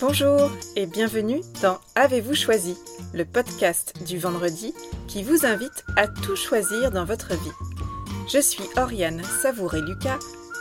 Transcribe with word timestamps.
Bonjour 0.00 0.50
et 0.76 0.86
bienvenue 0.86 1.40
dans 1.62 1.78
Avez-vous 1.94 2.34
choisi, 2.34 2.76
le 3.12 3.24
podcast 3.24 3.94
du 4.06 4.18
vendredi 4.18 4.74
qui 5.08 5.22
vous 5.22 5.44
invite 5.44 5.84
à 5.96 6.08
tout 6.08 6.36
choisir 6.36 6.90
dans 6.90 7.04
votre 7.04 7.34
vie. 7.34 7.52
Je 8.32 8.38
suis 8.40 8.64
Oriane 8.76 9.22
Savouré-Lucas, 9.42 10.18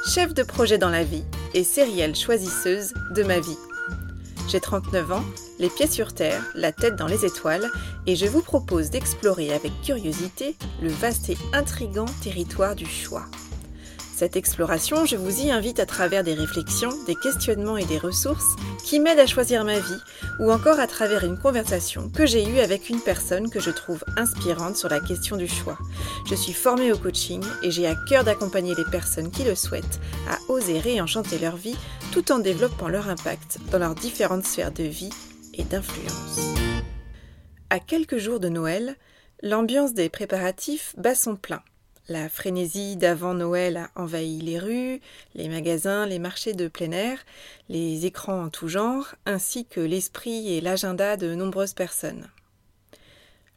chef 0.08 0.34
de 0.34 0.44
projet 0.44 0.78
dans 0.78 0.90
la 0.90 1.04
vie 1.04 1.24
et 1.54 1.64
sérielle 1.64 2.16
choisisseuse 2.16 2.94
de 3.16 3.24
ma 3.24 3.40
vie. 3.40 3.58
J'ai 4.50 4.60
39 4.60 5.12
ans, 5.12 5.24
les 5.60 5.70
pieds 5.70 5.88
sur 5.88 6.14
terre, 6.14 6.44
la 6.56 6.72
tête 6.72 6.98
dans 6.98 7.08
les 7.08 7.26
étoiles, 7.26 7.70
et 8.06 8.16
je 8.16 8.26
vous 8.26 8.42
propose 8.42 8.90
d'explorer 8.90 9.54
avec 9.54 9.72
curiosité 9.82 10.58
le 10.82 10.90
vaste 10.90 11.30
et 11.30 11.38
intrigant 11.54 12.06
territoire 12.22 12.76
du 12.76 12.86
choix. 12.86 13.28
Cette 14.22 14.36
exploration, 14.36 15.04
je 15.08 15.16
vous 15.16 15.42
y 15.42 15.50
invite 15.50 15.80
à 15.80 15.88
travers 15.88 16.24
des 16.24 16.36
réflexions, 16.36 16.92
des 17.08 17.16
questionnements 17.16 17.78
et 17.78 17.86
des 17.86 17.98
ressources 17.98 18.56
qui 18.86 19.00
m'aident 19.00 19.18
à 19.18 19.26
choisir 19.26 19.66
ma 19.66 19.80
vie, 19.80 20.00
ou 20.40 20.52
encore 20.52 20.80
à 20.80 20.86
travers 20.86 21.24
une 21.24 21.40
conversation 21.40 22.08
que 22.08 22.28
j'ai 22.28 22.48
eue 22.48 22.60
avec 22.60 22.92
une 22.92 23.02
personne 23.02 23.50
que 23.50 23.60
je 23.60 23.72
trouve 23.72 24.04
inspirante 24.18 24.78
sur 24.78 24.90
la 24.90 25.00
question 25.00 25.38
du 25.38 25.48
choix. 25.48 25.80
Je 26.30 26.36
suis 26.36 26.54
formée 26.54 26.92
au 26.92 27.00
coaching 27.00 27.44
et 27.64 27.72
j'ai 27.72 27.88
à 27.88 27.96
cœur 27.96 28.24
d'accompagner 28.24 28.76
les 28.76 28.86
personnes 28.86 29.32
qui 29.32 29.44
le 29.44 29.56
souhaitent 29.56 30.00
à 30.30 30.38
oser 30.52 30.78
réenchanter 30.78 31.40
leur 31.40 31.56
vie 31.56 31.76
tout 32.12 32.32
en 32.32 32.38
développant 32.38 32.90
leur 32.90 33.10
impact 33.10 33.58
dans 33.72 33.80
leurs 33.80 33.96
différentes 33.96 34.46
sphères 34.46 34.72
de 34.72 34.84
vie 34.84 35.14
et 35.56 35.64
d'influence. 35.64 36.54
À 37.72 37.80
quelques 37.80 38.20
jours 38.20 38.40
de 38.40 38.50
Noël, 38.50 38.98
l'ambiance 39.42 39.96
des 39.96 40.10
préparatifs 40.10 40.94
bat 40.96 41.16
son 41.16 41.36
plein. 41.36 41.64
La 42.10 42.30
frénésie 42.30 42.98
d'avant 42.98 43.34
Noël 43.34 43.78
a 43.78 43.92
envahi 43.96 44.42
les 44.42 44.60
rues, 44.60 45.00
les 45.36 45.48
magasins, 45.48 46.06
les 46.06 46.20
marchés 46.20 46.54
de 46.54 46.68
plein 46.68 46.92
air, 46.92 47.20
les 47.70 48.06
écrans 48.06 48.46
en 48.46 48.50
tout 48.50 48.68
genre, 48.68 49.16
ainsi 49.26 49.66
que 49.66 49.80
l'esprit 49.80 50.54
et 50.54 50.62
l'agenda 50.62 51.16
de 51.16 51.36
nombreuses 51.36 51.74
personnes. 51.74 52.30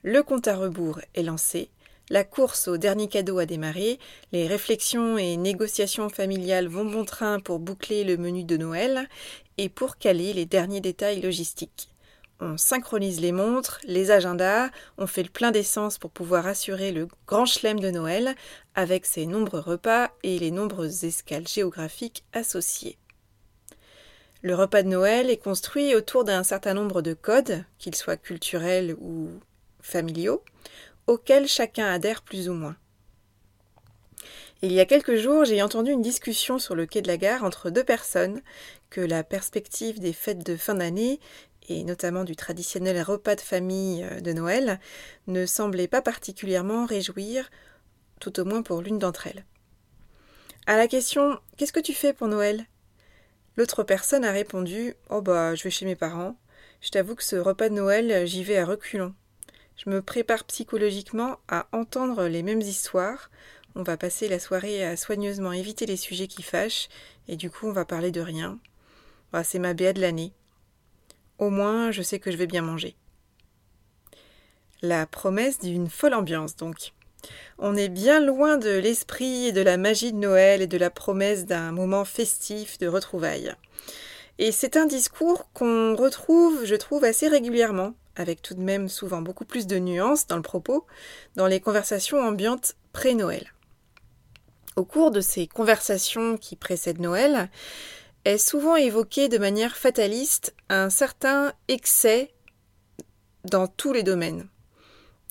Le 0.02 0.22
compte 0.22 0.46
à 0.46 0.56
rebours 0.56 1.00
est 1.14 1.22
lancé, 1.22 1.70
la 2.10 2.22
course 2.22 2.69
au 2.69 2.77
dernier 2.77 3.08
cadeau 3.08 3.38
a 3.38 3.46
démarré, 3.46 3.98
les 4.32 4.47
réflexions 4.47 5.16
et 5.16 5.38
négociations 5.38 6.10
familiales 6.10 6.69
vont 6.69 6.84
bon 6.84 7.06
train 7.06 7.41
pour 7.41 7.58
boucler 7.58 8.04
le 8.04 8.19
menu 8.19 8.44
de 8.44 8.58
Noël 8.58 9.08
et 9.56 9.70
pour 9.70 9.97
caler 9.97 10.34
les 10.34 10.44
derniers 10.44 10.82
détails 10.82 11.22
logistiques. 11.22 11.94
On 12.40 12.56
synchronise 12.56 13.20
les 13.20 13.32
montres, 13.32 13.80
les 13.84 14.10
agendas, 14.10 14.70
on 14.98 15.06
fait 15.06 15.22
le 15.22 15.28
plein 15.28 15.52
d'essence 15.52 15.98
pour 15.98 16.10
pouvoir 16.10 16.46
assurer 16.46 16.91
le 16.91 17.06
grand 17.26 17.46
chelem 17.46 17.78
de 17.78 17.91
Noël 17.91 18.34
avec 18.74 19.06
ses 19.06 19.26
nombreux 19.26 19.60
repas 19.60 20.10
et 20.24 20.38
les 20.38 20.50
nombreuses 20.50 21.04
escales 21.04 21.46
géographiques 21.46 22.24
associées. 22.32 22.98
Le 24.42 24.54
repas 24.54 24.82
de 24.82 24.88
Noël 24.88 25.30
est 25.30 25.38
construit 25.38 25.94
autour 25.94 26.24
d'un 26.24 26.42
certain 26.42 26.74
nombre 26.74 27.02
de 27.02 27.14
codes, 27.14 27.64
qu'ils 27.78 27.94
soient 27.94 28.16
culturels 28.16 28.94
ou 29.00 29.30
familiaux, 29.80 30.42
auxquels 31.06 31.48
chacun 31.48 31.86
adhère 31.86 32.22
plus 32.22 32.48
ou 32.48 32.52
moins. 32.52 32.76
Il 34.60 34.72
y 34.72 34.80
a 34.80 34.86
quelques 34.86 35.16
jours, 35.16 35.44
j'ai 35.44 35.62
entendu 35.62 35.91
une 35.91 36.02
discussion 36.02 36.58
sur 36.58 36.74
le 36.74 36.86
quai 36.86 37.02
de 37.02 37.08
la 37.08 37.16
gare 37.16 37.44
entre 37.44 37.70
deux 37.70 37.84
personnes 37.84 38.41
que 38.88 39.00
la 39.00 39.22
perspective 39.22 40.00
des 40.00 40.12
fêtes 40.12 40.44
de 40.44 40.56
fin 40.56 40.74
d'année 40.74 41.20
et 41.68 41.84
notamment 41.84 42.24
du 42.24 42.36
traditionnel 42.36 43.00
repas 43.02 43.36
de 43.36 43.40
famille 43.40 44.04
euh, 44.04 44.20
de 44.20 44.32
Noël, 44.32 44.80
ne 45.26 45.46
semblait 45.46 45.88
pas 45.88 46.02
particulièrement 46.02 46.86
réjouir, 46.86 47.50
tout 48.20 48.38
au 48.40 48.44
moins 48.44 48.62
pour 48.62 48.82
l'une 48.82 48.98
d'entre 48.98 49.26
elles. 49.26 49.44
À 50.66 50.76
la 50.76 50.88
question 50.88 51.38
Qu'est-ce 51.56 51.72
que 51.72 51.80
tu 51.80 51.92
fais 51.92 52.12
pour 52.12 52.28
Noël? 52.28 52.66
L'autre 53.56 53.82
personne 53.82 54.24
a 54.24 54.32
répondu 54.32 54.94
Oh 55.10 55.20
bah, 55.20 55.54
je 55.54 55.62
vais 55.62 55.70
chez 55.70 55.84
mes 55.84 55.96
parents. 55.96 56.36
Je 56.80 56.90
t'avoue 56.90 57.14
que 57.14 57.24
ce 57.24 57.36
repas 57.36 57.68
de 57.68 57.74
Noël, 57.74 58.26
j'y 58.26 58.42
vais 58.42 58.58
à 58.58 58.64
reculons. 58.64 59.14
Je 59.76 59.90
me 59.90 60.02
prépare 60.02 60.44
psychologiquement 60.44 61.38
à 61.48 61.66
entendre 61.72 62.24
les 62.24 62.42
mêmes 62.42 62.60
histoires. 62.60 63.30
On 63.74 63.82
va 63.82 63.97
passer 63.97 64.28
la 64.28 64.38
soirée 64.38 64.84
à 64.84 64.97
soigneusement 64.97 65.53
éviter 65.53 65.84
les 65.86 65.97
sujets 65.97 66.28
qui 66.28 66.42
fâchent, 66.42 66.88
et 67.26 67.36
du 67.36 67.50
coup 67.50 67.66
on 67.66 67.72
va 67.72 67.84
parler 67.84 68.10
de 68.10 68.20
rien. 68.20 68.58
Bah, 69.32 69.42
c'est 69.42 69.58
ma 69.58 69.74
béa 69.74 69.92
de 69.92 70.00
l'année. 70.00 70.32
Au 71.39 71.50
moins, 71.50 71.91
je 71.91 72.03
sais 72.03 72.19
que 72.19 72.31
je 72.31 72.37
vais 72.37 72.47
bien 72.47 72.62
manger. 72.62 72.97
La 74.83 75.06
promesse 75.06 75.59
d'une 75.59 75.89
folle 75.89 76.15
ambiance, 76.15 76.56
donc. 76.56 76.93
On 77.59 77.75
est 77.75 77.89
bien 77.89 78.21
loin 78.21 78.59
de 78.59 78.71
l'esprit 78.71 79.47
et 79.47 79.53
de 79.53 79.62
la 79.62 79.77
magie 79.77 80.12
de 80.12 80.19
Noël 80.19 80.61
et 80.61 80.67
de 80.67 80.77
la 80.77 80.91
promesse 80.91 81.47
d'un 81.47 81.72
moment 81.72 82.05
festif 82.05 82.78
de 82.78 82.87
retrouvailles. 82.87 83.55
Et 84.39 84.53
c'est 84.53 84.77
un 84.77 84.87
discours 84.87 85.49
qu'on 85.53 85.95
retrouve, 85.97 86.65
je 86.65 86.75
trouve, 86.75 87.05
assez 87.05 87.28
régulièrement, 87.28 87.95
avec 88.16 88.43
tout 88.43 88.55
de 88.55 88.61
même 88.61 88.89
souvent 88.89 89.22
beaucoup 89.22 89.45
plus 89.45 89.66
de 89.66 89.78
nuances 89.78 90.27
dans 90.27 90.37
le 90.37 90.43
propos, 90.43 90.87
dans 91.37 91.47
les 91.47 91.61
conversations 91.61 92.21
ambiantes 92.21 92.75
pré-Noël. 92.93 93.53
Au 94.77 94.84
cours 94.84 95.12
de 95.12 95.21
ces 95.21 95.47
conversations 95.47 96.37
qui 96.37 96.56
précèdent 96.56 97.01
Noël, 97.01 97.49
est 98.24 98.38
souvent 98.38 98.76
évoqué 98.76 99.28
de 99.28 99.38
manière 99.38 99.76
fataliste 99.76 100.54
un 100.68 100.90
certain 100.90 101.52
excès 101.68 102.32
dans 103.44 103.66
tous 103.66 103.92
les 103.92 104.02
domaines. 104.02 104.48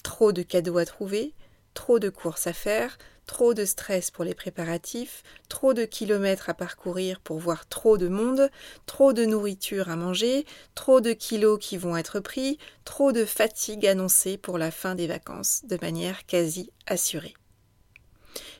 Trop 0.03 0.31
de 0.31 0.43
cadeaux 0.43 0.77
à 0.77 0.85
trouver, 0.85 1.33
trop 1.73 1.99
de 1.99 2.09
courses 2.09 2.47
à 2.47 2.53
faire, 2.53 2.97
trop 3.25 3.53
de 3.53 3.65
stress 3.65 4.11
pour 4.11 4.23
les 4.23 4.35
préparatifs, 4.35 5.23
trop 5.49 5.73
de 5.73 5.85
kilomètres 5.85 6.49
à 6.49 6.53
parcourir 6.53 7.19
pour 7.21 7.39
voir 7.39 7.67
trop 7.67 7.97
de 7.97 8.07
monde, 8.07 8.49
trop 8.85 9.13
de 9.13 9.25
nourriture 9.25 9.89
à 9.89 9.95
manger, 9.95 10.45
trop 10.75 11.01
de 11.01 11.13
kilos 11.13 11.57
qui 11.59 11.77
vont 11.77 11.97
être 11.97 12.19
pris, 12.19 12.57
trop 12.85 13.11
de 13.11 13.25
fatigue 13.25 13.87
annoncée 13.87 14.37
pour 14.37 14.57
la 14.57 14.71
fin 14.71 14.93
des 14.93 15.07
vacances, 15.07 15.61
de 15.65 15.77
manière 15.81 16.25
quasi 16.25 16.71
assurée. 16.85 17.33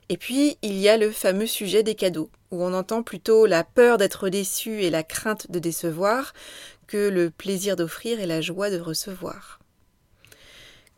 Et 0.10 0.18
puis, 0.18 0.58
il 0.62 0.78
y 0.78 0.90
a 0.90 0.98
le 0.98 1.12
fameux 1.12 1.48
sujet 1.48 1.84
des 1.84 1.96
cadeaux, 1.96 2.30
où 2.52 2.64
on 2.64 2.74
entend 2.74 3.04
plutôt 3.04 3.46
la 3.46 3.64
peur 3.64 3.98
d'être 3.98 4.30
déçu 4.30 4.84
et 4.84 4.90
la 4.90 5.04
crainte 5.04 5.50
de 5.50 5.60
décevoir 5.60 6.34
que 6.88 7.10
le 7.10 7.30
plaisir 7.30 7.76
d'offrir 7.76 8.20
et 8.20 8.26
la 8.26 8.42
joie 8.42 8.70
de 8.70 8.80
recevoir. 8.80 9.60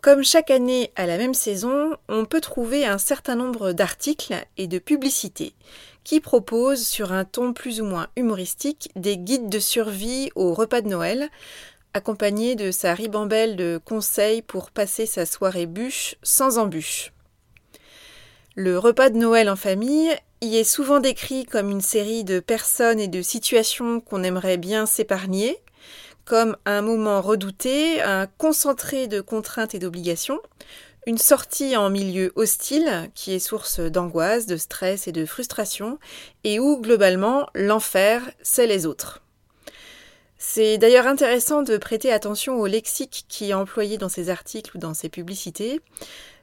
Comme 0.02 0.24
chaque 0.24 0.52
année 0.52 0.92
à 0.96 1.08
la 1.08 1.18
même 1.18 1.34
saison, 1.34 1.96
on 2.10 2.26
peut 2.26 2.42
trouver 2.42 2.86
un 2.86 3.00
certain 3.00 3.36
nombre 3.36 3.72
d'articles 3.72 4.36
et 4.56 4.68
de 4.68 4.78
publicités 4.78 5.56
qui 6.04 6.20
proposent, 6.20 6.86
sur 6.86 7.12
un 7.12 7.26
ton 7.26 7.54
plus 7.54 7.82
ou 7.82 7.86
moins 7.86 8.10
humoristique, 8.16 8.92
des 8.96 9.18
guides 9.18 9.50
de 9.50 9.58
survie 9.58 10.30
au 10.36 10.54
repas 10.54 10.82
de 10.82 10.90
Noël, 10.90 11.30
accompagnés 11.94 12.56
de 12.56 12.70
sa 12.70 12.94
ribambelle 12.94 13.56
de 13.56 13.80
conseils 13.84 14.44
pour 14.44 14.70
passer 14.70 15.08
sa 15.08 15.26
soirée 15.26 15.66
bûche 15.66 16.18
sans 16.22 16.60
embûche. 16.60 17.15
Le 18.58 18.80
repas 18.80 19.10
de 19.10 19.18
Noël 19.18 19.50
en 19.50 19.58
famille 19.58 20.16
y 20.40 20.56
est 20.56 20.64
souvent 20.64 21.02
décrit 21.02 21.46
comme 21.46 21.70
une 21.70 21.82
série 21.82 22.24
de 22.24 22.40
personnes 22.40 23.02
et 23.02 23.10
de 23.10 23.22
situations 23.22 24.00
qu'on 24.00 24.24
aimerait 24.24 24.56
bien 24.56 24.86
s'épargner, 24.86 25.58
comme 26.24 26.56
un 26.66 26.82
moment 26.82 27.20
redouté, 27.20 28.02
un 28.02 28.28
concentré 28.28 29.08
de 29.08 29.20
contraintes 29.20 29.76
et 29.76 29.80
d'obligations, 29.80 30.40
une 31.06 31.18
sortie 31.18 31.76
en 31.76 31.90
milieu 31.90 32.32
hostile 32.38 33.12
qui 33.14 33.34
est 33.34 33.40
source 33.40 33.82
d'angoisse, 33.82 34.46
de 34.46 34.56
stress 34.56 35.10
et 35.10 35.12
de 35.12 35.26
frustration, 35.26 36.00
et 36.46 36.58
où 36.58 36.80
globalement 36.80 37.48
l'enfer, 37.56 38.22
c'est 38.42 38.68
les 38.68 38.86
autres. 38.86 39.25
C'est 40.48 40.78
d'ailleurs 40.78 41.08
intéressant 41.08 41.64
de 41.64 41.76
prêter 41.76 42.14
attention 42.14 42.62
au 42.62 42.68
lexique 42.68 43.26
qui 43.28 43.50
est 43.50 43.54
employé 43.54 43.98
dans 43.98 44.10
ces 44.10 44.30
articles 44.30 44.78
ou 44.78 44.80
dans 44.80 44.94
ces 44.94 45.10
publicités. 45.10 45.82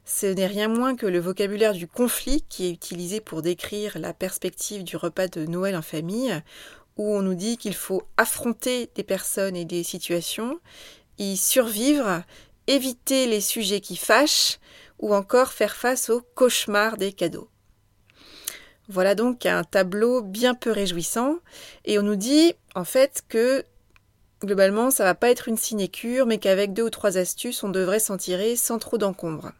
Ce 0.05 0.27
n'est 0.27 0.45
rien 0.45 0.67
moins 0.67 0.95
que 0.95 1.07
le 1.07 1.19
vocabulaire 1.19 1.73
du 1.73 1.87
conflit 1.87 2.43
qui 2.49 2.67
est 2.67 2.71
utilisé 2.71 3.21
pour 3.21 3.41
décrire 3.41 3.97
la 3.97 4.13
perspective 4.13 4.83
du 4.83 4.97
repas 4.97 5.29
de 5.29 5.45
Noël 5.45 5.75
en 5.75 5.81
famille, 5.81 6.37
où 6.97 7.15
on 7.15 7.21
nous 7.21 7.33
dit 7.33 7.57
qu'il 7.57 7.73
faut 7.73 8.03
affronter 8.17 8.89
des 8.93 9.03
personnes 9.03 9.55
et 9.55 9.65
des 9.65 9.83
situations, 9.83 10.59
y 11.17 11.37
survivre, 11.37 12.23
éviter 12.67 13.25
les 13.25 13.41
sujets 13.41 13.81
qui 13.81 13.95
fâchent, 13.95 14.59
ou 14.99 15.15
encore 15.15 15.53
faire 15.53 15.77
face 15.77 16.09
au 16.09 16.21
cauchemar 16.35 16.97
des 16.97 17.13
cadeaux. 17.13 17.47
Voilà 18.89 19.15
donc 19.15 19.45
un 19.45 19.63
tableau 19.63 20.21
bien 20.21 20.55
peu 20.55 20.71
réjouissant, 20.71 21.37
et 21.85 21.97
on 21.97 22.03
nous 22.03 22.17
dit 22.17 22.53
en 22.75 22.83
fait 22.83 23.23
que 23.29 23.63
globalement 24.43 24.91
ça 24.91 25.03
va 25.03 25.15
pas 25.15 25.29
être 25.29 25.47
une 25.47 25.57
sinécure, 25.57 26.25
mais 26.25 26.37
qu'avec 26.37 26.73
deux 26.73 26.83
ou 26.83 26.89
trois 26.89 27.17
astuces 27.17 27.63
on 27.63 27.69
devrait 27.69 27.99
s'en 27.99 28.17
tirer 28.17 28.55
sans 28.55 28.79
trop 28.79 28.97
d'encombre. 28.97 29.51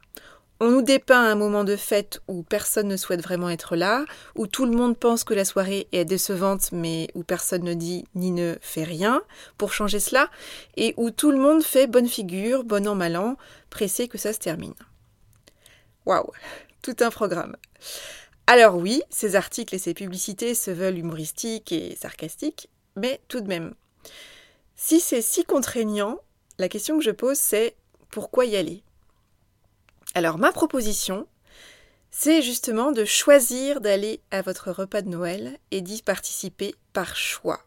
On 0.59 0.71
nous 0.71 0.81
dépeint 0.81 1.19
un 1.19 1.35
moment 1.35 1.65
de 1.65 1.75
fête 1.75 2.21
où 2.27 2.43
personne 2.43 2.87
ne 2.87 2.95
souhaite 2.95 3.21
vraiment 3.21 3.49
être 3.49 3.75
là, 3.75 4.05
où 4.35 4.47
tout 4.47 4.65
le 4.65 4.71
monde 4.71 4.97
pense 4.97 5.25
que 5.25 5.33
la 5.33 5.43
soirée 5.43 5.87
est 5.91 6.05
décevante 6.05 6.71
mais 6.71 7.09
où 7.15 7.23
personne 7.23 7.63
ne 7.63 7.73
dit 7.73 8.05
ni 8.15 8.31
ne 8.31 8.55
fait 8.61 8.83
rien 8.83 9.21
pour 9.57 9.73
changer 9.73 9.99
cela, 9.99 10.29
et 10.77 10.93
où 10.95 11.11
tout 11.11 11.31
le 11.31 11.37
monde 11.37 11.63
fait 11.63 11.87
bonne 11.87 12.07
figure, 12.07 12.63
bon 12.63 12.87
an 12.87 12.95
mal 12.95 13.17
an, 13.17 13.35
pressé 13.69 14.07
que 14.07 14.17
ça 14.17 14.31
se 14.31 14.39
termine. 14.39 14.75
Waouh, 16.05 16.31
tout 16.81 16.95
un 17.01 17.09
programme. 17.09 17.57
Alors 18.47 18.75
oui, 18.75 19.01
ces 19.09 19.35
articles 19.35 19.75
et 19.75 19.79
ces 19.79 19.93
publicités 19.93 20.53
se 20.53 20.71
veulent 20.71 20.97
humoristiques 20.97 21.71
et 21.71 21.95
sarcastiques, 21.95 22.69
mais 22.95 23.19
tout 23.27 23.41
de 23.41 23.47
même. 23.47 23.73
Si 24.75 24.99
c'est 24.99 25.21
si 25.21 25.43
contraignant, 25.43 26.19
la 26.57 26.69
question 26.69 26.97
que 26.97 27.03
je 27.03 27.11
pose 27.11 27.37
c'est 27.37 27.75
pourquoi 28.09 28.45
y 28.45 28.55
aller? 28.55 28.83
Alors 30.13 30.37
ma 30.37 30.51
proposition, 30.51 31.27
c'est 32.11 32.41
justement 32.41 32.91
de 32.91 33.05
choisir 33.05 33.81
d'aller 33.81 34.21
à 34.29 34.41
votre 34.41 34.71
repas 34.71 35.01
de 35.01 35.09
Noël 35.09 35.57
et 35.71 35.81
d'y 35.81 36.01
participer 36.03 36.75
par 36.93 37.15
choix, 37.15 37.63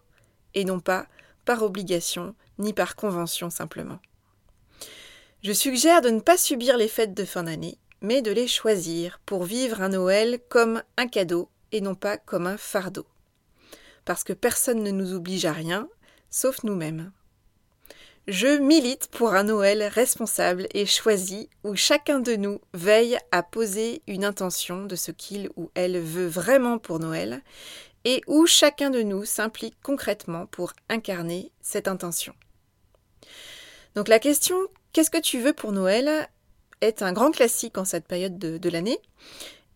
et 0.55 0.65
non 0.65 0.79
pas 0.79 1.07
par 1.45 1.63
obligation 1.63 2.35
ni 2.59 2.73
par 2.73 2.97
convention 2.97 3.51
simplement. 3.51 3.99
Je 5.43 5.53
suggère 5.53 6.01
de 6.01 6.11
ne 6.11 6.21
pas 6.21 6.37
subir 6.37 6.77
les 6.77 6.89
fêtes 6.89 7.15
de 7.15 7.25
fin 7.25 7.45
d'année, 7.45 7.79
mais 8.01 8.23
de 8.23 8.31
les 8.31 8.49
choisir 8.49 9.21
pour 9.27 9.45
vivre 9.45 9.83
un 9.83 9.91
Noël 9.91 10.41
comme 10.49 10.83
un 10.97 11.07
cadeau 11.07 11.49
et 11.73 11.81
non 11.81 11.95
pas 11.95 12.17
comme 12.17 12.47
un 12.47 12.57
fardeau. 12.57 13.07
Parce 14.05 14.23
que 14.23 14.33
personne 14.33 14.83
ne 14.83 14.91
nous 14.91 15.13
oblige 15.13 15.45
à 15.45 15.53
rien, 15.53 15.89
sauf 16.37 16.65
nous-mêmes. 16.65 17.13
Je 18.29 18.59
milite 18.59 19.07
pour 19.07 19.33
un 19.33 19.45
Noël 19.45 19.83
responsable 19.85 20.67
et 20.75 20.85
choisi 20.85 21.49
où 21.65 21.77
chacun 21.77 22.19
de 22.21 22.37
nous 22.37 22.61
veille 22.75 23.17
à 23.31 23.43
poser 23.43 24.03
une 24.07 24.25
intention 24.25 24.85
de 24.85 24.97
ce 24.97 25.13
qu'il 25.13 25.49
ou 25.57 25.71
elle 25.75 25.99
veut 25.99 26.27
vraiment 26.27 26.79
pour 26.79 26.99
Noël 26.99 27.43
et 28.05 28.21
où 28.27 28.47
chacun 28.47 28.91
de 28.91 29.03
nous 29.03 29.25
s'implique 29.25 29.77
concrètement 29.83 30.47
pour 30.47 30.75
incarner 30.91 31.53
cette 31.63 31.89
intention. 31.89 32.35
Donc 33.95 34.09
la 34.09 34.19
question 34.19 34.57
Qu'est-ce 34.93 35.11
que 35.11 35.21
tu 35.21 35.39
veux 35.39 35.53
pour 35.53 35.73
Noël 35.73 36.29
est 36.81 37.03
un 37.03 37.13
grand 37.13 37.31
classique 37.31 37.79
en 37.79 37.85
cette 37.85 38.07
période 38.07 38.39
de, 38.39 38.69
l'année 38.71 38.99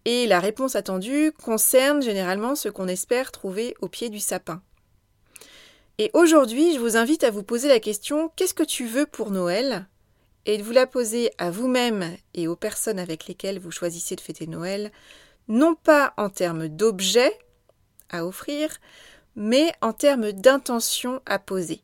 et 0.05 0.27
la 0.27 0.41
réponse 0.41 0.77
attendue 0.77 1.33
concerne 1.33 2.03
généralement 2.03 2.55
ce 2.55 2.69
qu'on 2.69 2.89
espère 2.89 3.33
trouver 3.33 3.75
au 3.81 3.89
pied 3.89 4.09
du 4.11 4.19
sapin. 4.19 4.63
Et 6.03 6.11
aujourd'hui, 6.15 6.73
je 6.73 6.79
vous 6.79 6.97
invite 6.97 7.25
à 7.25 7.31
vous 7.31 7.43
poser 7.43 7.69
la 7.69 7.79
question 7.79 8.33
Qu'est-ce 8.35 8.55
que 8.55 8.63
tu 8.63 8.87
veux 8.87 9.05
pour 9.05 9.31
Noël? 9.31 9.87
Et 10.47 10.57
de 10.57 10.63
vous 10.63 10.73
la 10.73 10.87
poser 10.87 11.31
à 11.37 11.51
vous-même 11.51 12.17
et 12.33 12.49
aux 12.49 12.57
personnes 12.57 12.99
avec 12.99 13.27
lesquelles 13.27 13.59
vous 13.59 13.71
choisissez 13.71 14.17
de 14.17 14.23
fêter 14.23 14.47
Noël, 14.47 14.93
non 15.49 15.75
pas 15.75 16.15
en 16.17 16.31
termes 16.31 16.69
d'objets 16.69 17.39
à 18.09 18.25
offrir, 18.25 18.71
mais 19.37 19.75
en 19.83 19.93
termes 19.93 20.33
d'intention 20.33 21.21
à 21.27 21.39
poser. 21.39 21.83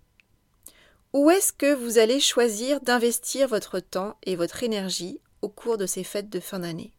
Où 1.12 1.28
est-ce 1.28 1.52
que 1.52 1.74
vous 1.74 1.98
allez 1.98 2.18
choisir 2.18 2.80
d'investir 2.80 3.48
votre 3.48 3.80
temps 3.80 4.16
et 4.22 4.34
votre 4.34 4.62
énergie 4.62 5.20
au 5.42 5.50
cours 5.50 5.76
de 5.76 5.84
ces 5.84 6.04
fêtes 6.04 6.30
de 6.30 6.40
fin 6.40 6.60
d'année? 6.60 6.94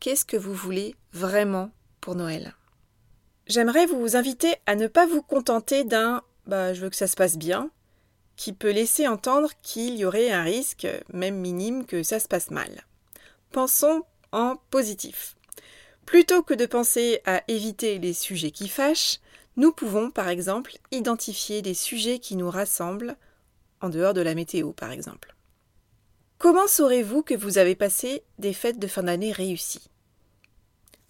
Qu'est-ce 0.00 0.26
que 0.26 0.36
vous 0.36 0.52
voulez 0.52 0.96
vraiment 1.14 1.70
pour 2.02 2.14
Noël? 2.14 2.54
J'aimerais 3.46 3.86
vous 3.86 4.16
inviter 4.16 4.54
à 4.66 4.74
ne 4.74 4.86
pas 4.86 5.06
vous 5.06 5.22
contenter 5.22 5.84
d'un 5.84 6.22
bah, 6.46 6.74
je 6.74 6.80
veux 6.80 6.90
que 6.90 6.96
ça 6.96 7.06
se 7.06 7.16
passe 7.16 7.36
bien, 7.36 7.70
qui 8.36 8.52
peut 8.52 8.70
laisser 8.70 9.08
entendre 9.08 9.50
qu'il 9.62 9.96
y 9.96 10.04
aurait 10.04 10.30
un 10.30 10.42
risque, 10.42 10.86
même 11.12 11.36
minime, 11.36 11.84
que 11.86 12.02
ça 12.02 12.20
se 12.20 12.28
passe 12.28 12.50
mal. 12.50 12.84
Pensons 13.50 14.04
en 14.32 14.56
positif. 14.70 15.36
Plutôt 16.04 16.42
que 16.42 16.54
de 16.54 16.66
penser 16.66 17.20
à 17.24 17.42
éviter 17.48 17.98
les 17.98 18.12
sujets 18.12 18.52
qui 18.52 18.68
fâchent, 18.68 19.20
nous 19.56 19.72
pouvons 19.72 20.10
par 20.10 20.28
exemple 20.28 20.76
identifier 20.92 21.62
des 21.62 21.74
sujets 21.74 22.18
qui 22.18 22.36
nous 22.36 22.50
rassemblent, 22.50 23.16
en 23.80 23.88
dehors 23.88 24.14
de 24.14 24.20
la 24.20 24.34
météo 24.34 24.72
par 24.72 24.92
exemple. 24.92 25.34
Comment 26.38 26.66
saurez-vous 26.66 27.22
que 27.22 27.34
vous 27.34 27.58
avez 27.58 27.74
passé 27.74 28.22
des 28.38 28.52
fêtes 28.52 28.78
de 28.78 28.86
fin 28.86 29.02
d'année 29.02 29.32
réussies? 29.32 29.88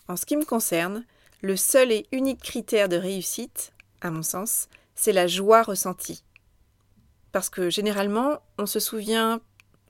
En 0.08 0.16
ce 0.16 0.24
qui 0.24 0.36
me 0.36 0.44
concerne, 0.44 1.04
le 1.46 1.56
seul 1.56 1.92
et 1.92 2.08
unique 2.10 2.42
critère 2.42 2.88
de 2.88 2.96
réussite, 2.96 3.72
à 4.00 4.10
mon 4.10 4.24
sens, 4.24 4.68
c'est 4.96 5.12
la 5.12 5.28
joie 5.28 5.62
ressentie. 5.62 6.24
Parce 7.30 7.50
que 7.50 7.70
généralement, 7.70 8.40
on 8.58 8.66
se 8.66 8.80
souvient 8.80 9.40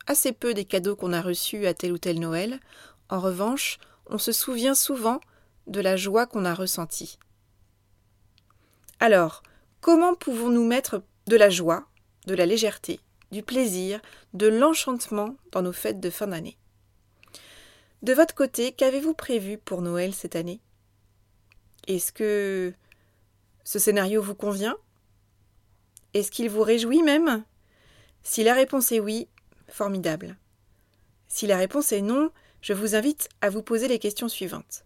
assez 0.06 0.32
peu 0.32 0.52
des 0.52 0.66
cadeaux 0.66 0.96
qu'on 0.96 1.14
a 1.14 1.22
reçus 1.22 1.66
à 1.66 1.72
tel 1.72 1.92
ou 1.92 1.98
tel 1.98 2.20
Noël. 2.20 2.60
En 3.08 3.20
revanche, 3.20 3.78
on 4.04 4.18
se 4.18 4.32
souvient 4.32 4.74
souvent 4.74 5.18
de 5.66 5.80
la 5.80 5.96
joie 5.96 6.26
qu'on 6.26 6.44
a 6.44 6.52
ressentie. 6.52 7.18
Alors, 9.00 9.42
comment 9.80 10.14
pouvons-nous 10.14 10.66
mettre 10.66 11.02
de 11.26 11.36
la 11.36 11.48
joie, 11.48 11.86
de 12.26 12.34
la 12.34 12.44
légèreté, 12.44 13.00
du 13.32 13.42
plaisir, 13.42 14.02
de 14.34 14.46
l'enchantement 14.46 15.36
dans 15.52 15.62
nos 15.62 15.72
fêtes 15.72 16.00
de 16.00 16.10
fin 16.10 16.26
d'année? 16.26 16.58
De 18.02 18.12
votre 18.12 18.34
côté, 18.34 18.72
qu'avez-vous 18.72 19.14
prévu 19.14 19.56
pour 19.56 19.80
Noël 19.80 20.12
cette 20.12 20.36
année? 20.36 20.60
Est-ce 21.86 22.12
que 22.12 22.72
ce 23.64 23.78
scénario 23.78 24.22
vous 24.22 24.34
convient? 24.34 24.76
Est-ce 26.14 26.30
qu'il 26.30 26.48
vous 26.50 26.62
réjouit 26.62 27.02
même? 27.02 27.44
Si 28.22 28.42
la 28.42 28.54
réponse 28.54 28.92
est 28.92 29.00
oui, 29.00 29.28
formidable. 29.68 30.36
Si 31.28 31.46
la 31.46 31.56
réponse 31.56 31.92
est 31.92 32.00
non, 32.00 32.30
je 32.60 32.72
vous 32.72 32.94
invite 32.94 33.28
à 33.40 33.50
vous 33.50 33.62
poser 33.62 33.88
les 33.88 33.98
questions 33.98 34.28
suivantes. 34.28 34.84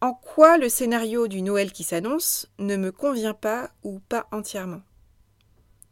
En 0.00 0.14
quoi 0.14 0.56
le 0.56 0.68
scénario 0.68 1.28
du 1.28 1.42
Noël 1.42 1.72
qui 1.72 1.84
s'annonce 1.84 2.48
ne 2.58 2.76
me 2.76 2.92
convient 2.92 3.34
pas 3.34 3.70
ou 3.82 3.98
pas 4.00 4.28
entièrement? 4.32 4.82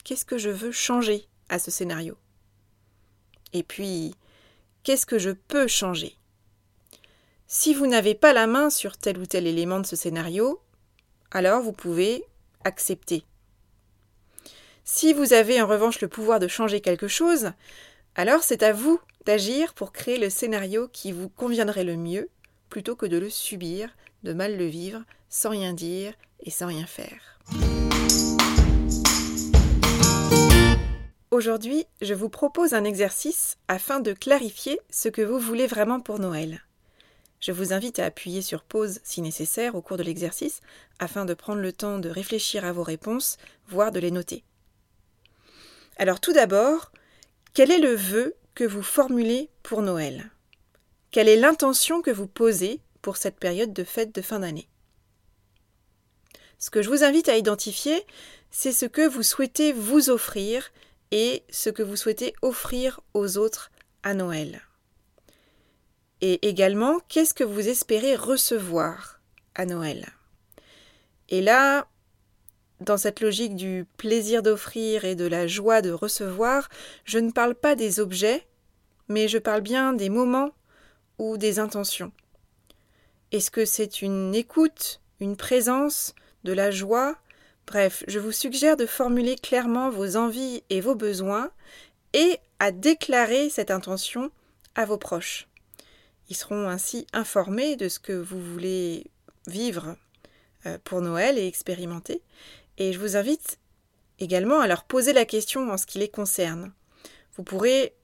Qu'est-ce 0.04 0.24
que 0.24 0.38
je 0.38 0.48
veux 0.48 0.72
changer 0.72 1.28
à 1.50 1.58
ce 1.58 1.70
scénario? 1.70 2.16
Et 3.52 3.62
puis, 3.62 4.14
qu'est-ce 4.82 5.04
que 5.04 5.18
je 5.18 5.30
peux 5.30 5.66
changer? 5.66 6.16
Si 7.50 7.72
vous 7.72 7.86
n'avez 7.86 8.14
pas 8.14 8.34
la 8.34 8.46
main 8.46 8.68
sur 8.68 8.98
tel 8.98 9.16
ou 9.18 9.24
tel 9.24 9.46
élément 9.46 9.80
de 9.80 9.86
ce 9.86 9.96
scénario, 9.96 10.60
alors 11.30 11.62
vous 11.62 11.72
pouvez 11.72 12.24
accepter. 12.64 13.24
Si 14.84 15.14
vous 15.14 15.32
avez 15.32 15.60
en 15.60 15.66
revanche 15.66 16.02
le 16.02 16.08
pouvoir 16.08 16.40
de 16.40 16.46
changer 16.46 16.82
quelque 16.82 17.08
chose, 17.08 17.52
alors 18.16 18.42
c'est 18.42 18.62
à 18.62 18.74
vous 18.74 19.00
d'agir 19.24 19.72
pour 19.72 19.92
créer 19.92 20.18
le 20.18 20.28
scénario 20.28 20.88
qui 20.92 21.10
vous 21.10 21.30
conviendrait 21.30 21.84
le 21.84 21.96
mieux, 21.96 22.28
plutôt 22.68 22.96
que 22.96 23.06
de 23.06 23.16
le 23.16 23.30
subir, 23.30 23.88
de 24.24 24.34
mal 24.34 24.58
le 24.58 24.66
vivre, 24.66 25.02
sans 25.30 25.50
rien 25.50 25.72
dire 25.72 26.12
et 26.40 26.50
sans 26.50 26.66
rien 26.66 26.86
faire. 26.86 27.38
Aujourd'hui, 31.30 31.86
je 32.02 32.12
vous 32.12 32.28
propose 32.28 32.74
un 32.74 32.84
exercice 32.84 33.56
afin 33.68 34.00
de 34.00 34.12
clarifier 34.12 34.78
ce 34.90 35.08
que 35.08 35.22
vous 35.22 35.38
voulez 35.38 35.66
vraiment 35.66 36.00
pour 36.00 36.18
Noël. 36.18 36.62
Je 37.40 37.52
vous 37.52 37.72
invite 37.72 37.98
à 37.98 38.06
appuyer 38.06 38.42
sur 38.42 38.64
pause 38.64 39.00
si 39.04 39.22
nécessaire 39.22 39.74
au 39.74 39.82
cours 39.82 39.96
de 39.96 40.02
l'exercice 40.02 40.60
afin 40.98 41.24
de 41.24 41.34
prendre 41.34 41.60
le 41.60 41.72
temps 41.72 41.98
de 41.98 42.08
réfléchir 42.08 42.64
à 42.64 42.72
vos 42.72 42.82
réponses, 42.82 43.36
voire 43.68 43.92
de 43.92 44.00
les 44.00 44.10
noter. 44.10 44.42
Alors 45.96 46.20
tout 46.20 46.32
d'abord, 46.32 46.92
quel 47.54 47.70
est 47.70 47.78
le 47.78 47.94
vœu 47.94 48.34
que 48.54 48.64
vous 48.64 48.82
formulez 48.82 49.50
pour 49.62 49.82
Noël? 49.82 50.30
Quelle 51.10 51.28
est 51.28 51.36
l'intention 51.36 52.02
que 52.02 52.10
vous 52.10 52.26
posez 52.26 52.80
pour 53.02 53.16
cette 53.16 53.38
période 53.38 53.72
de 53.72 53.84
fête 53.84 54.14
de 54.14 54.22
fin 54.22 54.40
d'année? 54.40 54.68
Ce 56.58 56.70
que 56.70 56.82
je 56.82 56.90
vous 56.90 57.04
invite 57.04 57.28
à 57.28 57.36
identifier, 57.36 58.04
c'est 58.50 58.72
ce 58.72 58.86
que 58.86 59.06
vous 59.06 59.22
souhaitez 59.22 59.72
vous 59.72 60.10
offrir 60.10 60.70
et 61.12 61.44
ce 61.50 61.70
que 61.70 61.82
vous 61.82 61.96
souhaitez 61.96 62.34
offrir 62.42 63.00
aux 63.14 63.38
autres 63.38 63.70
à 64.02 64.14
Noël. 64.14 64.67
Et 66.20 66.48
également, 66.48 66.98
qu'est-ce 67.08 67.34
que 67.34 67.44
vous 67.44 67.68
espérez 67.68 68.16
recevoir 68.16 69.20
à 69.54 69.66
Noël? 69.66 70.06
Et 71.28 71.40
là, 71.40 71.86
dans 72.80 72.96
cette 72.96 73.20
logique 73.20 73.56
du 73.56 73.86
plaisir 73.96 74.42
d'offrir 74.42 75.04
et 75.04 75.14
de 75.14 75.26
la 75.26 75.46
joie 75.46 75.82
de 75.82 75.90
recevoir, 75.90 76.68
je 77.04 77.18
ne 77.18 77.30
parle 77.30 77.54
pas 77.54 77.74
des 77.74 78.00
objets, 78.00 78.46
mais 79.08 79.28
je 79.28 79.38
parle 79.38 79.60
bien 79.60 79.92
des 79.92 80.08
moments 80.08 80.50
ou 81.18 81.36
des 81.36 81.58
intentions. 81.58 82.12
Est-ce 83.32 83.50
que 83.50 83.64
c'est 83.64 84.00
une 84.00 84.34
écoute, 84.34 85.00
une 85.20 85.36
présence, 85.36 86.14
de 86.44 86.52
la 86.52 86.70
joie? 86.70 87.16
Bref, 87.66 88.04
je 88.08 88.18
vous 88.18 88.32
suggère 88.32 88.76
de 88.76 88.86
formuler 88.86 89.36
clairement 89.36 89.90
vos 89.90 90.16
envies 90.16 90.62
et 90.70 90.80
vos 90.80 90.94
besoins 90.94 91.50
et 92.12 92.38
à 92.58 92.70
déclarer 92.70 93.50
cette 93.50 93.70
intention 93.70 94.30
à 94.74 94.86
vos 94.86 94.96
proches. 94.96 95.47
Ils 96.28 96.36
seront 96.36 96.68
ainsi 96.68 97.06
informés 97.12 97.76
de 97.76 97.88
ce 97.88 97.98
que 97.98 98.12
vous 98.12 98.40
voulez 98.40 99.06
vivre 99.46 99.96
euh, 100.66 100.78
pour 100.84 101.00
Noël 101.00 101.38
et 101.38 101.46
expérimenter. 101.46 102.22
Et 102.76 102.92
je 102.92 102.98
vous 102.98 103.16
invite 103.16 103.58
également 104.18 104.60
à 104.60 104.66
leur 104.66 104.84
poser 104.84 105.12
la 105.12 105.24
question 105.24 105.70
en 105.70 105.76
ce 105.76 105.86
qui 105.86 105.98
les 105.98 106.08
concerne. 106.08 106.72
Vous 107.36 107.42
pourrez 107.42 107.94